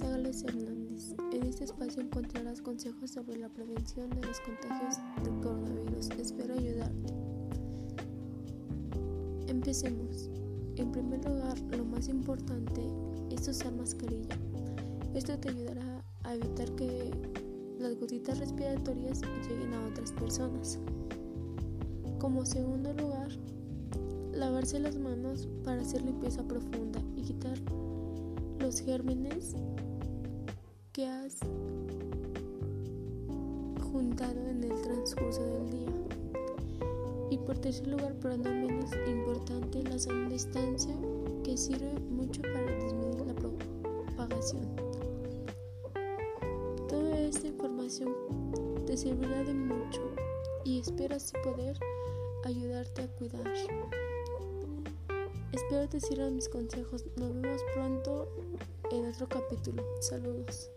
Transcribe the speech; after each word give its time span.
González 0.00 0.44
Hernández. 0.44 1.12
En 1.32 1.42
este 1.42 1.64
espacio 1.64 2.00
encontrarás 2.00 2.62
consejos 2.62 3.10
sobre 3.10 3.36
la 3.36 3.48
prevención 3.48 4.08
de 4.10 4.28
los 4.28 4.38
contagios 4.38 4.96
del 5.24 5.40
coronavirus. 5.40 6.10
Espero 6.20 6.54
ayudarte. 6.54 7.14
Empecemos. 9.48 10.30
En 10.76 10.92
primer 10.92 11.24
lugar, 11.24 11.58
lo 11.76 11.84
más 11.84 12.08
importante 12.08 12.80
es 13.30 13.48
usar 13.48 13.72
mascarilla. 13.72 14.38
Esto 15.14 15.36
te 15.36 15.48
ayudará 15.48 16.04
a 16.22 16.34
evitar 16.36 16.70
que 16.76 17.10
las 17.80 17.98
gotitas 17.98 18.38
respiratorias 18.38 19.22
lleguen 19.48 19.74
a 19.74 19.84
otras 19.84 20.12
personas. 20.12 20.78
Como 22.20 22.46
segundo 22.46 22.92
lugar, 22.92 23.32
lavarse 24.32 24.78
las 24.78 24.96
manos 24.96 25.48
para 25.64 25.80
hacer 25.80 26.02
limpieza 26.02 26.44
profunda 26.44 27.02
y 27.16 27.22
quitar 27.22 27.58
los 28.60 28.78
gérmenes 28.78 29.56
juntado 33.92 34.40
en 34.48 34.64
el 34.64 34.82
transcurso 34.82 35.42
del 35.42 35.70
día. 35.70 35.92
Y 37.30 37.38
por 37.38 37.58
tercer 37.58 37.88
lugar, 37.88 38.14
pero 38.20 38.36
no 38.36 38.50
menos 38.50 38.90
importante, 39.06 39.82
la 39.82 39.98
sana 39.98 40.28
distancia 40.28 40.94
que 41.44 41.56
sirve 41.56 41.92
mucho 42.10 42.42
para 42.42 42.76
disminuir 42.76 43.26
la 43.26 43.34
propagación. 43.34 44.66
Toda 46.88 47.20
esta 47.20 47.48
información 47.48 48.14
te 48.86 48.96
servirá 48.96 49.44
de 49.44 49.54
mucho 49.54 50.00
y 50.64 50.80
espero 50.80 51.16
así 51.16 51.34
poder 51.44 51.78
ayudarte 52.44 53.02
a 53.02 53.08
cuidar. 53.08 53.46
Espero 55.52 55.88
te 55.88 56.00
sirvan 56.00 56.34
mis 56.34 56.48
consejos. 56.48 57.04
Nos 57.16 57.34
vemos 57.34 57.62
pronto 57.74 58.28
en 58.90 59.06
otro 59.06 59.28
capítulo. 59.28 59.82
Saludos. 60.00 60.70